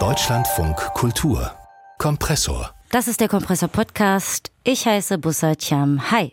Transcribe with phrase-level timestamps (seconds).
[0.00, 1.52] Deutschlandfunk Kultur
[1.98, 2.74] Kompressor.
[2.90, 4.50] Das ist der Kompressor Podcast.
[4.64, 6.10] Ich heiße Bussa Cham.
[6.10, 6.32] Hi.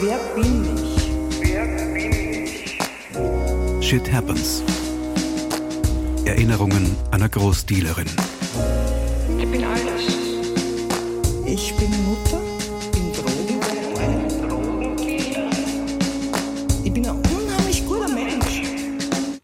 [0.00, 1.10] Wer bin ich?
[1.42, 2.10] Wer bin
[2.40, 2.78] ich?
[3.86, 4.62] Shit Happens.
[6.24, 8.08] Erinnerungen einer Großdealerin.
[9.38, 10.06] Ich bin alles.
[11.44, 12.40] Ich bin Mutter,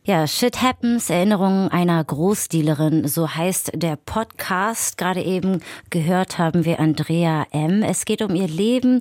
[0.06, 4.98] Ja, Shit Happens, Erinnerungen einer Großdealerin, so heißt der Podcast.
[4.98, 7.82] Gerade eben gehört haben wir Andrea M.
[7.82, 9.00] Es geht um ihr Leben.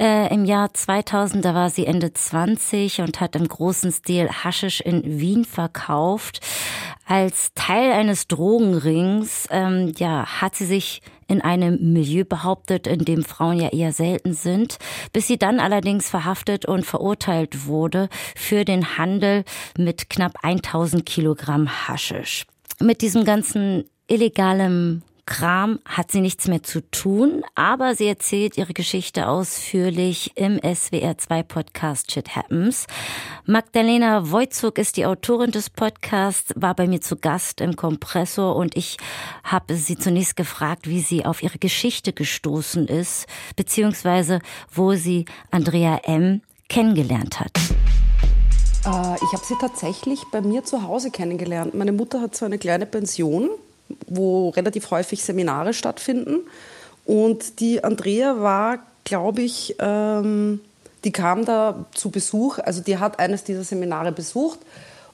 [0.00, 4.80] Äh, Im Jahr 2000, da war sie Ende 20 und hat im großen Stil Haschisch
[4.80, 6.40] in Wien verkauft.
[7.04, 13.22] Als Teil eines Drogenrings ähm, ja, hat sie sich in einem Milieu behauptet, in dem
[13.22, 14.78] Frauen ja eher selten sind,
[15.12, 19.44] bis sie dann allerdings verhaftet und verurteilt wurde für den Handel
[19.76, 22.46] mit knapp 1000 Kilogramm Haschisch.
[22.80, 28.72] Mit diesem ganzen illegalem Kram hat sie nichts mehr zu tun, aber sie erzählt ihre
[28.72, 32.86] Geschichte ausführlich im SWR2 Podcast Shit Happens.
[33.44, 38.74] Magdalena Wojcuk ist die Autorin des Podcasts, war bei mir zu Gast im Kompressor und
[38.74, 38.96] ich
[39.44, 44.40] habe sie zunächst gefragt, wie sie auf ihre Geschichte gestoßen ist, beziehungsweise
[44.72, 46.40] wo sie Andrea M.
[46.70, 47.52] kennengelernt hat.
[48.86, 51.74] Äh, ich habe sie tatsächlich bei mir zu Hause kennengelernt.
[51.74, 53.50] Meine Mutter hat so eine kleine Pension
[54.06, 56.40] wo relativ häufig Seminare stattfinden.
[57.04, 60.60] Und die Andrea war, glaube ich, ähm,
[61.04, 64.58] die kam da zu Besuch, also die hat eines dieser Seminare besucht.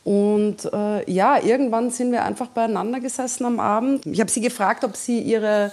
[0.02, 4.05] Und äh, ja, irgendwann sind wir einfach beieinander gesessen am Abend.
[4.06, 5.72] Ich habe sie gefragt, ob sie ihre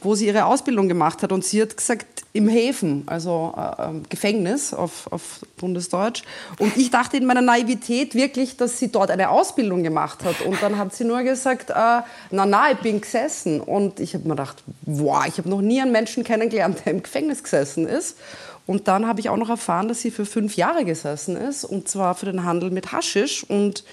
[0.00, 1.32] wo sie ihre Ausbildung gemacht hat.
[1.32, 6.22] Und sie hat gesagt, im Häfen, also äh, Gefängnis auf, auf Bundesdeutsch.
[6.58, 10.42] Und ich dachte in meiner Naivität wirklich, dass sie dort eine Ausbildung gemacht hat.
[10.42, 13.60] Und dann hat sie nur gesagt, äh, na na, ich bin gesessen.
[13.60, 17.02] Und ich habe mir gedacht, wow, ich habe noch nie einen Menschen kennengelernt, der im
[17.02, 18.18] Gefängnis gesessen ist.
[18.66, 21.64] Und dann habe ich auch noch erfahren, dass sie für fünf Jahre gesessen ist.
[21.64, 23.44] Und zwar für den Handel mit Haschisch.
[23.48, 23.84] Und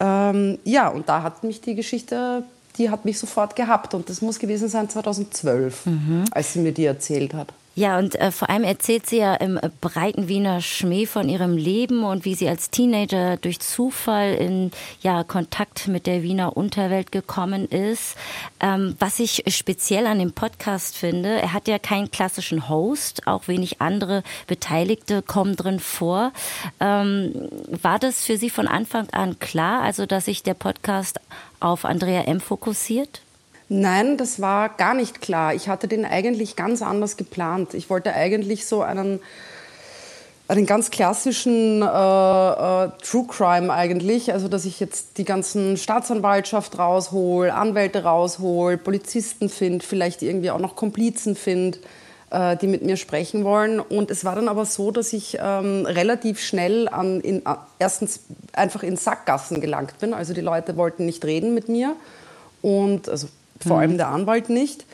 [0.00, 2.44] ähm, ja, und da hat mich die Geschichte
[2.78, 3.94] die hat mich sofort gehabt.
[3.94, 6.24] Und das muss gewesen sein 2012, mhm.
[6.30, 7.52] als sie mir die erzählt hat.
[7.78, 11.56] Ja, und äh, vor allem erzählt sie ja im äh, breiten Wiener Schmäh von ihrem
[11.56, 17.12] Leben und wie sie als Teenager durch Zufall in ja, Kontakt mit der Wiener Unterwelt
[17.12, 18.16] gekommen ist.
[18.58, 23.46] Ähm, was ich speziell an dem Podcast finde, er hat ja keinen klassischen Host, auch
[23.46, 26.32] wenig andere Beteiligte kommen drin vor.
[26.80, 27.48] Ähm,
[27.80, 31.20] war das für Sie von Anfang an klar, also dass sich der Podcast
[31.60, 32.40] auf Andrea M.
[32.40, 33.20] fokussiert?
[33.68, 35.54] Nein, das war gar nicht klar.
[35.54, 37.74] Ich hatte den eigentlich ganz anders geplant.
[37.74, 39.20] Ich wollte eigentlich so einen,
[40.48, 46.78] einen ganz klassischen äh, äh, True Crime eigentlich, also dass ich jetzt die ganzen Staatsanwaltschaft
[46.78, 51.78] raushol, Anwälte raushol, Polizisten finde, vielleicht irgendwie auch noch Komplizen finde,
[52.30, 53.80] äh, die mit mir sprechen wollen.
[53.80, 57.42] Und es war dann aber so, dass ich ähm, relativ schnell an, in,
[57.78, 58.20] erstens
[58.54, 60.14] einfach in Sackgassen gelangt bin.
[60.14, 61.96] Also die Leute wollten nicht reden mit mir
[62.62, 63.28] und also
[63.66, 63.98] vor allem mhm.
[63.98, 64.84] der Anwalt nicht.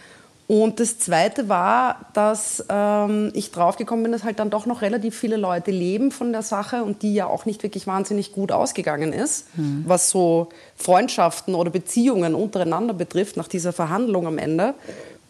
[0.47, 5.19] Und das Zweite war, dass ähm, ich draufgekommen bin, dass halt dann doch noch relativ
[5.19, 9.14] viele Leute leben von der Sache und die ja auch nicht wirklich wahnsinnig gut ausgegangen
[9.14, 9.84] ist, mhm.
[9.86, 14.75] was so Freundschaften oder Beziehungen untereinander betrifft nach dieser Verhandlung am Ende.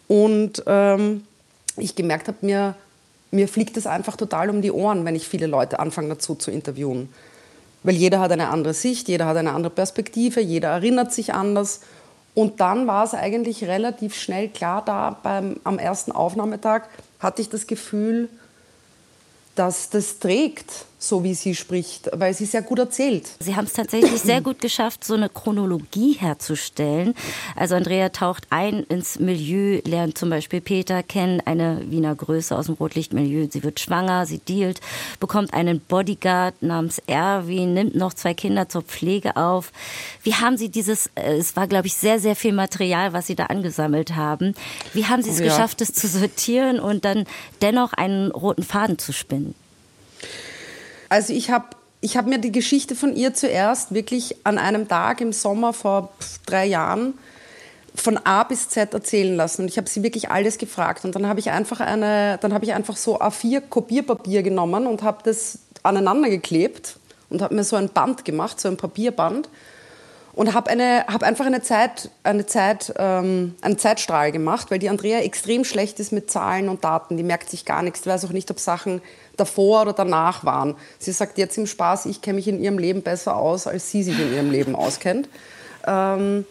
[0.08, 1.22] Und ähm,
[1.76, 2.74] ich gemerkt habe, mir,
[3.30, 6.50] mir fliegt es einfach total um die Ohren, wenn ich viele Leute anfange dazu zu
[6.50, 7.08] interviewen.
[7.84, 11.82] Weil jeder hat eine andere Sicht, jeder hat eine andere Perspektive, jeder erinnert sich anders.
[12.34, 16.82] Und dann war es eigentlich relativ schnell klar, da beim, am ersten Aufnahmetag
[17.20, 18.28] hatte ich das Gefühl,
[19.54, 23.28] dass das trägt, so wie sie spricht, weil sie sehr gut erzählt.
[23.40, 27.14] Sie haben es tatsächlich sehr gut geschafft, so eine Chronologie herzustellen.
[27.56, 32.66] Also Andrea taucht ein ins Milieu, lernt zum Beispiel Peter kennen, eine Wiener Größe aus
[32.66, 33.48] dem Rotlichtmilieu.
[33.50, 34.80] Sie wird schwanger, sie dealt,
[35.20, 39.72] bekommt einen Bodyguard namens Erwin, nimmt noch zwei Kinder zur Pflege auf.
[40.22, 43.34] Wie haben Sie dieses, äh, es war glaube ich sehr, sehr viel Material, was Sie
[43.34, 44.54] da angesammelt haben.
[44.92, 45.48] Wie haben Sie es oh, ja.
[45.48, 47.24] geschafft, es zu sortieren und dann
[47.62, 49.54] dennoch einen roten Faden zu spinnen?
[51.08, 51.66] Also ich habe
[52.00, 56.12] ich hab mir die Geschichte von ihr zuerst wirklich an einem Tag im Sommer vor
[56.44, 57.14] drei Jahren
[57.94, 59.62] von A bis Z erzählen lassen.
[59.62, 61.04] Und ich habe sie wirklich alles gefragt.
[61.04, 65.02] Und dann habe ich einfach eine, dann habe ich einfach so A4 Kopierpapier genommen und
[65.02, 66.96] habe das aneinander geklebt
[67.30, 69.48] und habe mir so ein Band gemacht, so ein Papierband
[70.34, 74.88] und habe eine, hab einfach eine Zeit, eine Zeit, ähm, einen Zeitstrahl gemacht, weil die
[74.88, 77.16] Andrea extrem schlecht ist mit Zahlen und Daten.
[77.16, 78.06] Die merkt sich gar nichts.
[78.06, 79.00] Weiß auch nicht, ob Sachen
[79.36, 80.76] davor oder danach waren.
[80.98, 84.02] Sie sagt jetzt im Spaß, ich kenne mich in ihrem Leben besser aus, als sie
[84.02, 85.28] sich in ihrem Leben auskennt.
[85.86, 86.44] Ähm,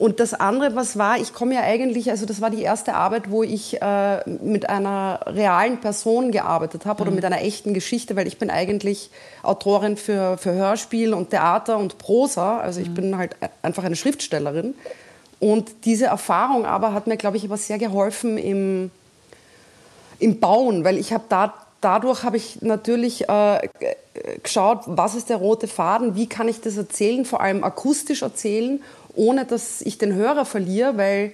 [0.00, 3.30] und das andere, was war, ich komme ja eigentlich, also das war die erste Arbeit,
[3.30, 7.16] wo ich äh, mit einer realen Person gearbeitet habe oder mhm.
[7.16, 9.10] mit einer echten Geschichte, weil ich bin eigentlich
[9.42, 12.60] Autorin für, für Hörspiel und Theater und Prosa.
[12.60, 12.94] Also ich mhm.
[12.94, 14.74] bin halt einfach eine Schriftstellerin.
[15.38, 18.90] Und diese Erfahrung aber hat mir, glaube ich, aber sehr geholfen im,
[20.18, 23.68] im Bauen, weil ich habe da dadurch habe ich natürlich äh,
[24.42, 28.80] geschaut, was ist der rote Faden, wie kann ich das erzählen, vor allem akustisch erzählen
[29.14, 31.32] ohne dass ich den Hörer verliere, weil,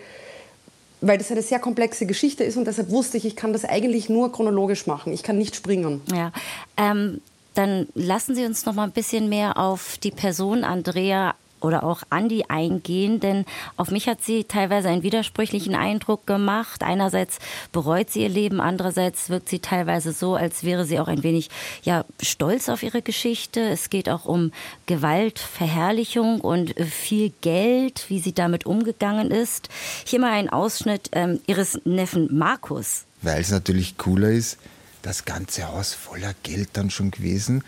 [1.00, 4.08] weil das eine sehr komplexe Geschichte ist und deshalb wusste ich, ich kann das eigentlich
[4.08, 5.12] nur chronologisch machen.
[5.12, 6.02] Ich kann nicht springen.
[6.12, 6.32] Ja,
[6.76, 7.20] ähm,
[7.54, 11.34] dann lassen Sie uns noch mal ein bisschen mehr auf die Person Andrea
[11.66, 13.44] oder auch Andi eingehen, denn
[13.76, 16.82] auf mich hat sie teilweise einen widersprüchlichen Eindruck gemacht.
[16.82, 17.38] Einerseits
[17.72, 21.50] bereut sie ihr Leben, andererseits wirkt sie teilweise so, als wäre sie auch ein wenig
[21.82, 23.60] ja, stolz auf ihre Geschichte.
[23.60, 24.52] Es geht auch um
[24.86, 29.68] Gewaltverherrlichung und viel Geld, wie sie damit umgegangen ist.
[30.04, 33.04] Hier mal ein Ausschnitt ähm, ihres Neffen Markus.
[33.22, 34.58] Weil es natürlich cooler ist,
[35.02, 37.64] das ganze Haus voller Geld dann schon gewesen.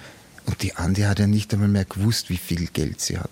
[0.47, 3.31] Und die Andi hat ja nicht einmal mehr gewusst, wie viel Geld sie hat.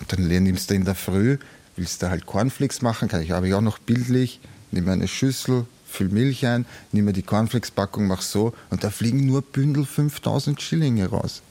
[0.00, 1.38] Und dann nimmst du in der Früh,
[1.76, 4.40] willst du halt Cornflakes machen, kann ich ich auch noch bildlich,
[4.72, 9.26] nimm eine Schüssel, füll Milch ein, nimm mir die Cornflakes-Packung, mach so und da fliegen
[9.26, 11.42] nur Bündel 5000 Schillinge raus.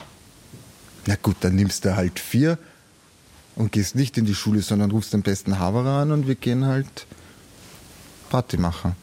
[1.06, 2.58] Na gut, dann nimmst du halt vier
[3.56, 6.66] und gehst nicht in die Schule, sondern rufst den besten Haverer an und wir gehen
[6.66, 7.06] halt
[8.30, 8.96] Party machen.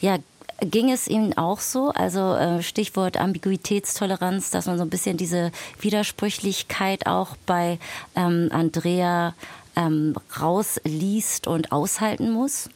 [0.00, 0.18] Ja,
[0.60, 1.90] Ging es Ihnen auch so?
[1.90, 7.78] Also äh, Stichwort Ambiguitätstoleranz, dass man so ein bisschen diese Widersprüchlichkeit auch bei
[8.14, 9.34] ähm, Andrea
[9.76, 12.70] ähm, rausliest und aushalten muss?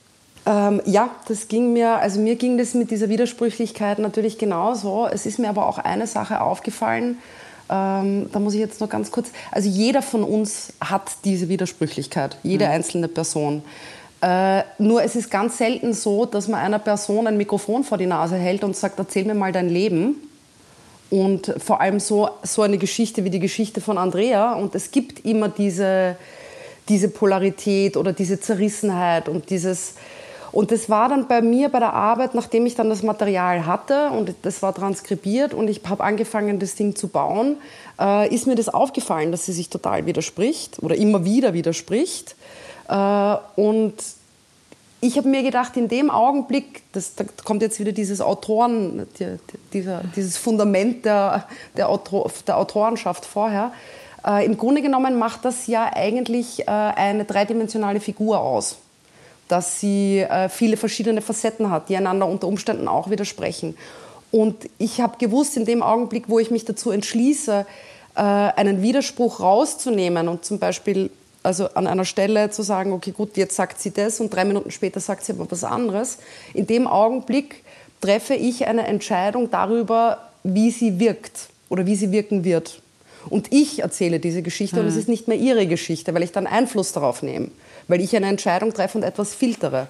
[0.46, 5.06] Ähm, ja, das ging mir, also mir ging das mit dieser Widersprüchlichkeit natürlich genauso.
[5.06, 7.18] Es ist mir aber auch eine Sache aufgefallen,
[7.70, 12.36] ähm, da muss ich jetzt noch ganz kurz, also jeder von uns hat diese Widersprüchlichkeit,
[12.42, 12.72] jede mhm.
[12.72, 13.62] einzelne Person.
[14.22, 18.06] Äh, nur es ist ganz selten so, dass man einer Person ein Mikrofon vor die
[18.06, 20.16] Nase hält und sagt, erzähl mir mal dein Leben.
[21.08, 24.54] Und vor allem so, so eine Geschichte wie die Geschichte von Andrea.
[24.54, 26.16] Und es gibt immer diese,
[26.88, 29.94] diese Polarität oder diese Zerrissenheit und dieses...
[30.52, 34.10] Und das war dann bei mir bei der Arbeit, nachdem ich dann das Material hatte
[34.10, 37.56] und das war transkribiert und ich habe angefangen, das Ding zu bauen,
[38.00, 42.34] äh, ist mir das aufgefallen, dass sie sich total widerspricht oder immer wieder widerspricht.
[42.90, 43.94] Äh, und
[45.00, 49.38] ich habe mir gedacht, in dem Augenblick, das, da kommt jetzt wieder dieses Autoren, die,
[49.72, 51.46] dieser, dieses Fundament der,
[51.76, 53.72] der, Autor, der Autorenschaft vorher.
[54.26, 58.76] Äh, Im Grunde genommen macht das ja eigentlich äh, eine dreidimensionale Figur aus,
[59.48, 63.76] dass sie äh, viele verschiedene Facetten hat, die einander unter Umständen auch widersprechen.
[64.30, 67.64] Und ich habe gewusst, in dem Augenblick, wo ich mich dazu entschließe,
[68.16, 71.10] äh, einen Widerspruch rauszunehmen und zum Beispiel
[71.42, 74.70] also an einer Stelle zu sagen, okay, gut, jetzt sagt sie das und drei Minuten
[74.70, 76.18] später sagt sie aber was anderes.
[76.54, 77.64] In dem Augenblick
[78.00, 82.82] treffe ich eine Entscheidung darüber, wie sie wirkt oder wie sie wirken wird.
[83.28, 84.84] Und ich erzähle diese Geschichte hm.
[84.84, 87.48] und es ist nicht mehr ihre Geschichte, weil ich dann Einfluss darauf nehme,
[87.88, 89.88] weil ich eine Entscheidung treffe und etwas filtere.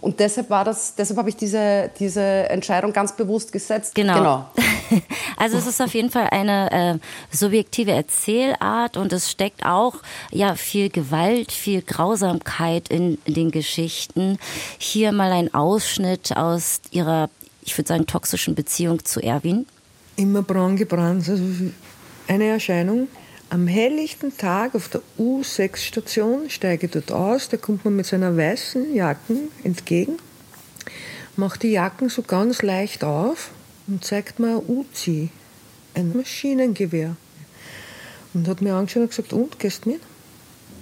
[0.00, 3.94] Und deshalb war das, deshalb habe ich diese, diese Entscheidung ganz bewusst gesetzt.
[3.94, 4.14] Genau.
[4.14, 4.46] genau.
[5.36, 9.96] Also es ist auf jeden Fall eine äh, subjektive Erzählart und es steckt auch
[10.30, 14.38] ja viel Gewalt, viel Grausamkeit in, in den Geschichten.
[14.78, 17.30] Hier mal ein Ausschnitt aus ihrer,
[17.62, 19.66] ich würde sagen, toxischen Beziehung zu Erwin.
[20.16, 21.42] Immer braun gebrannt, also
[22.28, 23.08] eine Erscheinung,
[23.48, 28.94] am helllichten Tag auf der U6-Station steige dort aus, da kommt man mit seiner weißen
[28.94, 30.18] Jacken entgegen,
[31.36, 33.50] macht die Jacken so ganz leicht auf
[33.90, 35.30] und zeigt mir ein Uzi,
[35.94, 37.16] ein Maschinengewehr.
[38.32, 40.00] Und hat mir angeschaut und gesagt, und, gehst mit?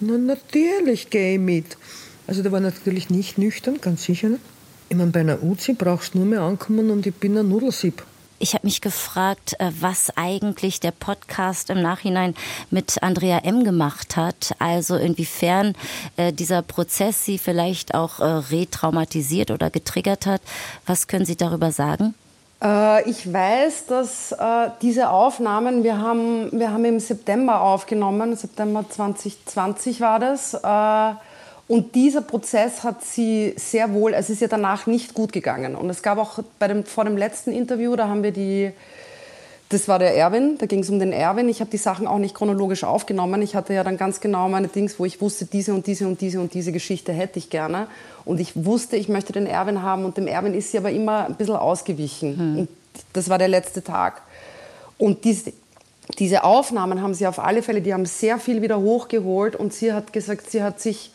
[0.00, 1.79] Na, natürlich gehe ich mit.
[2.27, 4.43] Also der war natürlich nicht nüchtern, ganz sicher nicht.
[4.91, 8.05] Ich meine, bei einer Uzi brauchst du nur mehr ankommen und ich bin ein Nudelsieb.
[8.38, 12.35] Ich habe mich gefragt, äh, was eigentlich der Podcast im Nachhinein
[12.71, 13.65] mit Andrea M.
[13.65, 14.55] gemacht hat.
[14.59, 15.75] Also inwiefern
[16.17, 20.43] äh, dieser Prozess sie vielleicht auch äh, retraumatisiert oder getriggert hat.
[20.87, 22.15] Was können Sie darüber sagen?
[22.62, 28.85] Äh, ich weiß, dass äh, diese Aufnahmen, wir haben, wir haben im September aufgenommen, September
[28.88, 30.55] 2020 war das.
[30.55, 31.19] Äh,
[31.69, 35.75] und dieser Prozess hat sie sehr wohl, es ist ja danach nicht gut gegangen.
[35.77, 38.73] Und es gab auch bei dem, vor dem letzten Interview, da haben wir die,
[39.71, 41.49] das war der Erwin, da ging es um den Erwin.
[41.49, 43.43] Ich habe die Sachen auch nicht chronologisch aufgenommen.
[43.43, 46.21] Ich hatte ja dann ganz genau meine Dings, wo ich wusste, diese und diese und
[46.23, 47.87] diese und diese Geschichte hätte ich gerne.
[48.25, 51.27] Und ich wusste, ich möchte den Erwin haben und dem Erwin ist sie aber immer
[51.27, 52.39] ein bisschen ausgewichen.
[52.39, 52.59] Hm.
[52.61, 52.69] Und
[53.13, 54.23] das war der letzte Tag.
[54.97, 55.53] Und diese,
[56.19, 59.93] diese Aufnahmen haben sie auf alle Fälle, die haben sehr viel wieder hochgeholt und sie
[59.93, 61.11] hat gesagt, sie hat sich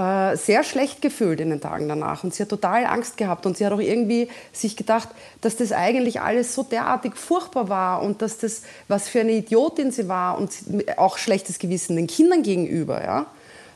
[0.00, 3.58] äh, sehr schlecht gefühlt in den Tagen danach und sie hat total Angst gehabt und
[3.58, 5.10] sie hat auch irgendwie sich gedacht,
[5.42, 9.90] dass das eigentlich alles so derartig furchtbar war und dass das, was für eine Idiotin
[9.90, 10.52] sie war und
[10.96, 13.26] auch schlechtes Gewissen den Kindern gegenüber, ja,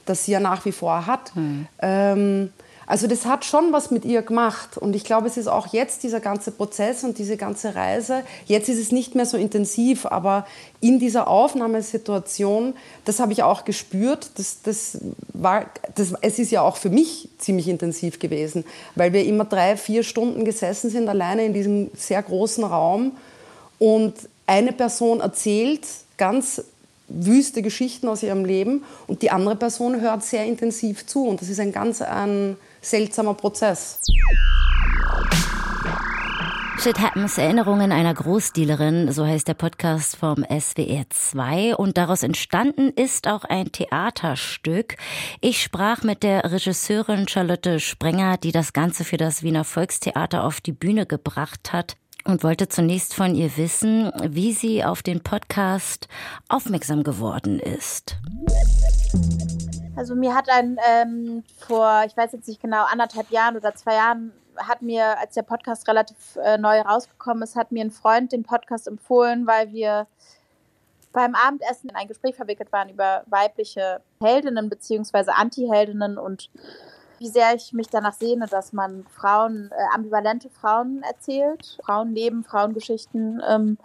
[0.06, 1.34] das sie ja nach wie vor hat.
[1.34, 1.66] Hm.
[1.82, 2.52] Ähm,
[2.86, 4.76] also das hat schon was mit ihr gemacht.
[4.76, 8.22] Und ich glaube, es ist auch jetzt dieser ganze Prozess und diese ganze Reise.
[8.46, 10.46] Jetzt ist es nicht mehr so intensiv, aber
[10.80, 12.74] in dieser Aufnahmesituation,
[13.04, 14.30] das habe ich auch gespürt.
[14.36, 14.98] Das, das
[15.32, 18.64] war, das, es ist ja auch für mich ziemlich intensiv gewesen,
[18.94, 23.12] weil wir immer drei, vier Stunden gesessen sind, alleine in diesem sehr großen Raum.
[23.78, 24.14] Und
[24.46, 25.86] eine Person erzählt
[26.16, 26.62] ganz
[27.08, 31.26] wüste Geschichten aus ihrem Leben und die andere Person hört sehr intensiv zu.
[31.26, 34.00] Und das ist ein ganz ein seltsamer Prozess.
[36.78, 42.90] Shit Happens, Erinnerungen einer Großdealerin, so heißt der Podcast vom SWR 2 und daraus entstanden
[42.90, 44.96] ist auch ein Theaterstück.
[45.40, 50.60] Ich sprach mit der Regisseurin Charlotte Sprenger, die das Ganze für das Wiener Volkstheater auf
[50.60, 56.08] die Bühne gebracht hat und wollte zunächst von ihr wissen, wie sie auf den Podcast
[56.48, 58.16] aufmerksam geworden ist.
[59.96, 63.94] Also mir hat ein ähm, vor, ich weiß jetzt nicht genau, anderthalb Jahren oder zwei
[63.94, 68.32] Jahren hat mir, als der Podcast relativ äh, neu rausgekommen ist, hat mir ein Freund
[68.32, 70.06] den Podcast empfohlen, weil wir
[71.12, 75.30] beim Abendessen in ein Gespräch verwickelt waren über weibliche Heldinnen bzw.
[75.30, 76.50] Anti-Heldinnen und
[77.24, 83.42] wie sehr ich mich danach sehne, dass man Frauen, äh, ambivalente Frauen erzählt, Frauenleben, Frauengeschichten.
[83.48, 83.78] Ähm,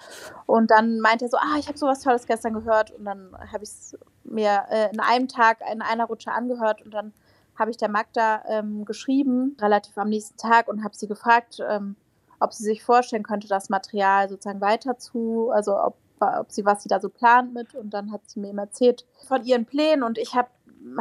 [0.45, 2.91] und dann meinte er so, ah, ich habe sowas Tolles gestern gehört.
[2.91, 6.93] Und dann habe ich es mir äh, in einem Tag in einer Rutsche angehört und
[6.93, 7.13] dann
[7.57, 11.95] habe ich der Magda ähm, geschrieben, relativ am nächsten Tag und habe sie gefragt, ähm,
[12.41, 16.83] ob sie sich vorstellen könnte, das Material sozusagen weiter zu, also ob, ob sie, was
[16.83, 17.73] sie da so plant mit.
[17.73, 20.49] Und dann hat sie mir eben erzählt von ihren Plänen und ich habe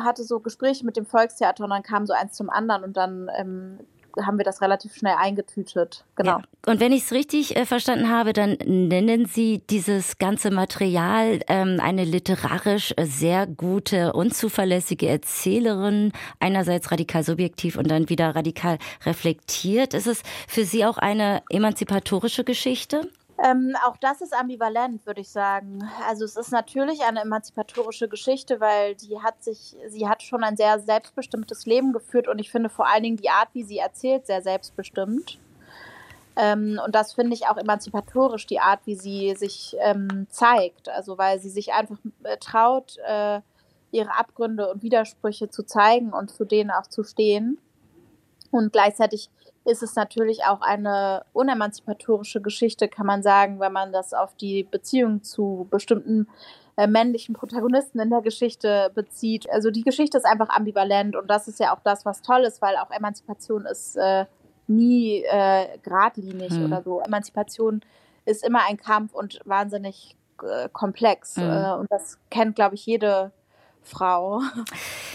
[0.00, 3.30] hatte so Gespräche mit dem Volkstheater und dann kam so eins zum anderen und dann
[3.36, 3.78] ähm,
[4.24, 6.04] haben wir das relativ schnell eingetütet.
[6.16, 6.38] Genau.
[6.38, 6.42] Ja.
[6.66, 11.78] Und wenn ich es richtig äh, verstanden habe, dann nennen Sie dieses ganze Material ähm,
[11.80, 19.94] eine literarisch sehr gute, unzuverlässige Erzählerin, einerseits radikal subjektiv und dann wieder radikal reflektiert.
[19.94, 23.08] Ist es für Sie auch eine emanzipatorische Geschichte?
[23.42, 25.88] Ähm, auch das ist ambivalent, würde ich sagen.
[26.08, 30.56] Also es ist natürlich eine emanzipatorische Geschichte, weil die hat sich, sie hat schon ein
[30.56, 34.26] sehr selbstbestimmtes Leben geführt und ich finde vor allen Dingen die Art, wie sie erzählt,
[34.26, 35.38] sehr selbstbestimmt.
[36.34, 40.88] Ähm, und das finde ich auch emanzipatorisch, die Art, wie sie sich ähm, zeigt.
[40.88, 43.40] Also weil sie sich einfach äh, traut, äh,
[43.92, 47.58] ihre Abgründe und Widersprüche zu zeigen und zu denen auch zu stehen.
[48.50, 49.30] Und gleichzeitig
[49.68, 54.64] ist es natürlich auch eine unemanzipatorische Geschichte, kann man sagen, wenn man das auf die
[54.64, 56.26] Beziehung zu bestimmten
[56.76, 59.48] äh, männlichen Protagonisten in der Geschichte bezieht.
[59.50, 62.62] Also die Geschichte ist einfach ambivalent und das ist ja auch das, was toll ist,
[62.62, 64.26] weil auch Emanzipation ist äh,
[64.68, 66.66] nie äh, geradlinig hm.
[66.66, 67.00] oder so.
[67.00, 67.80] Emanzipation
[68.24, 71.36] ist immer ein Kampf und wahnsinnig äh, komplex.
[71.36, 71.50] Hm.
[71.50, 73.32] Äh, und das kennt, glaube ich, jede
[73.88, 74.42] Frau.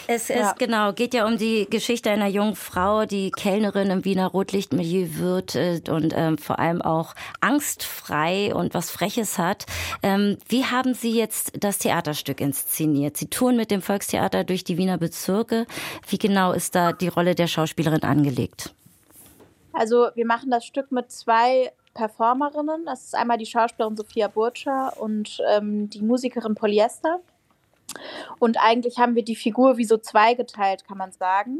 [0.07, 0.53] Es ist ja.
[0.57, 5.55] genau, geht ja um die Geschichte einer jungen Frau, die Kellnerin im Wiener Rotlichtmilieu wird
[5.55, 9.65] äh, und ähm, vor allem auch angstfrei und was Freches hat.
[10.01, 13.15] Ähm, wie haben Sie jetzt das Theaterstück inszeniert?
[13.15, 15.65] Sie touren mit dem Volkstheater durch die Wiener Bezirke.
[16.07, 18.73] Wie genau ist da die Rolle der Schauspielerin angelegt?
[19.71, 22.85] Also wir machen das Stück mit zwei Performerinnen.
[22.85, 27.19] Das ist einmal die Schauspielerin Sophia Burtscher und ähm, die Musikerin Polyester.
[28.39, 31.59] Und eigentlich haben wir die Figur wie so zweigeteilt, kann man sagen.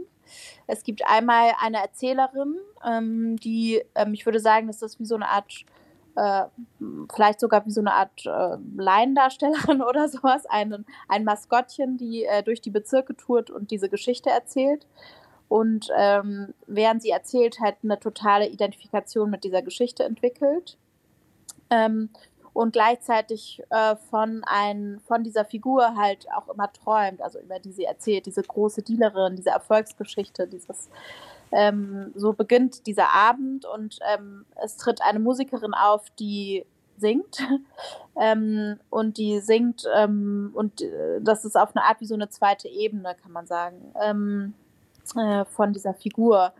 [0.68, 5.16] Es gibt einmal eine Erzählerin, ähm, die, ähm, ich würde sagen, das ist wie so
[5.16, 5.66] eine Art,
[6.16, 6.44] äh,
[7.14, 12.44] vielleicht sogar wie so eine Art äh, Laiendarstellerin oder sowas, ein, ein Maskottchen, die äh,
[12.44, 14.88] durch die Bezirke tourt und diese Geschichte erzählt.
[15.50, 20.78] Und ähm, während sie erzählt, halt eine totale Identifikation mit dieser Geschichte entwickelt.
[22.54, 27.72] Und gleichzeitig äh, von, ein, von dieser Figur halt auch immer träumt, also über die
[27.72, 30.90] sie erzählt, diese große Dealerin, diese Erfolgsgeschichte, dieses
[31.52, 36.66] ähm, so beginnt dieser Abend und ähm, es tritt eine Musikerin auf, die
[36.98, 37.40] singt
[38.16, 42.30] ähm, und die singt ähm, und äh, das ist auf eine Art wie so eine
[42.30, 44.54] zweite Ebene, kann man sagen, ähm,
[45.16, 46.54] äh, von dieser Figur.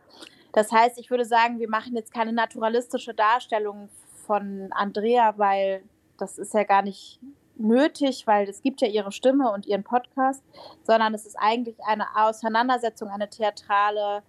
[0.52, 3.90] Das heißt, ich würde sagen, wir machen jetzt keine naturalistische Darstellung
[4.26, 5.84] von Andrea, weil
[6.18, 7.20] das ist ja gar nicht
[7.56, 10.44] nötig, weil es gibt ja ihre Stimme und ihren Podcast,
[10.84, 14.24] sondern es ist eigentlich eine Auseinandersetzung, eine theatrale,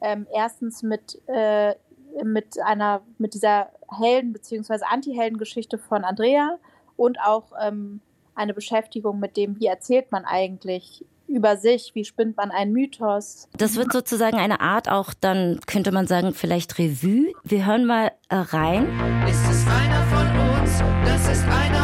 [0.00, 1.74] ähm, erstens mit äh,
[2.24, 4.84] mit einer, mit dieser Helden- bzw.
[4.84, 6.58] Anti-Helden-Geschichte von Andrea
[6.96, 8.00] und auch ähm,
[8.34, 11.04] eine Beschäftigung mit dem, wie erzählt man eigentlich
[11.36, 13.48] über sich, wie spinnt man einen Mythos.
[13.56, 17.32] Das wird sozusagen eine Art auch dann, könnte man sagen, vielleicht Revue.
[17.44, 18.86] Wir hören mal äh, rein.
[19.28, 20.78] Ist es einer von uns?
[21.04, 21.81] Das ist einer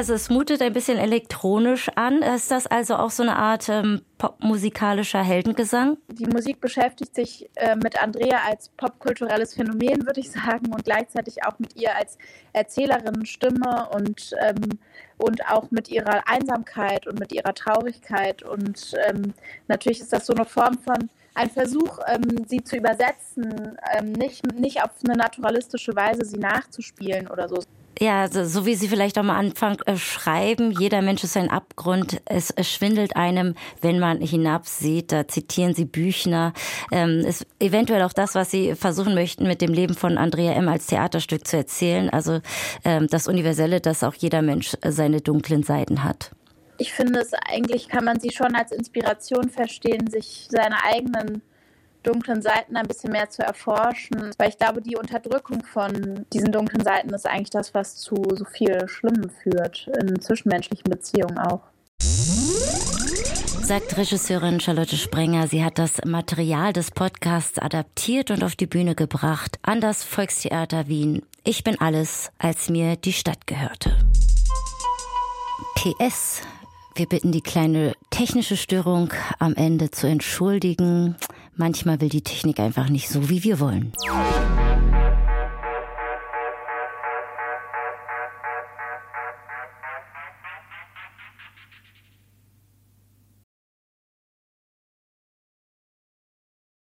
[0.00, 2.22] also es mutet ein bisschen elektronisch an.
[2.22, 5.98] Ist das also auch so eine Art ähm, popmusikalischer Heldengesang?
[6.08, 11.44] Die Musik beschäftigt sich äh, mit Andrea als popkulturelles Phänomen, würde ich sagen, und gleichzeitig
[11.44, 12.16] auch mit ihr als
[12.54, 14.78] Erzählerin, Stimme und, ähm,
[15.18, 18.42] und auch mit ihrer Einsamkeit und mit ihrer Traurigkeit.
[18.42, 19.34] Und ähm,
[19.68, 24.50] natürlich ist das so eine Form von ein Versuch, ähm, sie zu übersetzen, ähm, nicht,
[24.54, 27.58] nicht auf eine naturalistische Weise sie nachzuspielen oder so.
[28.02, 32.22] Ja, so, so wie Sie vielleicht am Anfang äh, schreiben, jeder Mensch ist ein Abgrund.
[32.24, 35.12] Es, es schwindelt einem, wenn man hinabsieht.
[35.12, 36.54] Da zitieren Sie Büchner.
[36.90, 40.66] Ähm, ist eventuell auch das, was Sie versuchen möchten, mit dem Leben von Andrea M.
[40.68, 42.08] als Theaterstück zu erzählen.
[42.08, 42.40] Also
[42.86, 46.30] ähm, das Universelle, dass auch jeder Mensch seine dunklen Seiten hat.
[46.78, 51.42] Ich finde es eigentlich, kann man sie schon als Inspiration verstehen, sich seine eigenen
[52.02, 56.82] dunklen Seiten ein bisschen mehr zu erforschen, weil ich glaube, die Unterdrückung von diesen dunklen
[56.82, 61.62] Seiten ist eigentlich das, was zu so viel Schlimmem führt, in zwischenmenschlichen Beziehungen auch.
[63.62, 68.96] Sagt Regisseurin Charlotte Sprenger, sie hat das Material des Podcasts adaptiert und auf die Bühne
[68.96, 71.22] gebracht an das Volkstheater Wien.
[71.44, 73.96] Ich bin alles, als mir die Stadt gehörte.
[75.76, 76.42] PS.
[76.96, 81.14] Wir bitten die kleine technische Störung am Ende zu entschuldigen.
[81.56, 83.92] Manchmal will die Technik einfach nicht so, wie wir wollen.